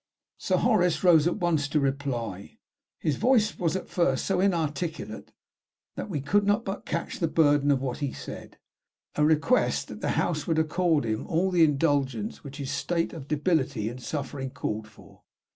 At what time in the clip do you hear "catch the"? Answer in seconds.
6.87-7.27